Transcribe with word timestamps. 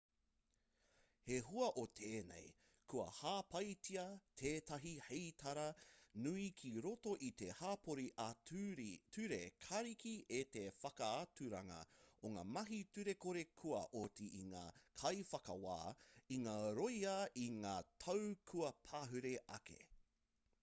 hei 1.25 1.35
hua 1.47 1.65
o 1.79 1.81
tēnei 1.97 2.45
kua 2.93 3.03
hāpaitia 3.17 4.05
tētahi 4.41 4.93
heitara 5.07 5.65
nui 6.27 6.45
ki 6.61 6.71
roto 6.85 7.13
i 7.27 7.29
te 7.43 7.49
hapori 7.59 8.07
ā-ture 8.23 9.37
kariki 9.67 10.15
e 10.39 10.41
te 10.57 10.65
whakaaturanga 10.79 11.79
o 12.29 12.33
ngā 12.37 12.47
mahi 12.57 12.81
turekore 12.97 13.45
kua 13.63 13.85
oti 14.03 14.31
i 14.41 14.43
ngā 14.49 14.65
kaiwhakawā 15.05 15.79
i 16.39 16.43
ngā 16.49 16.59
rōia 16.81 17.17
i 17.45 17.47
ngā 17.63 17.79
tau 18.09 18.29
kua 18.53 18.77
pahure 18.91 19.37
ake 19.61 19.81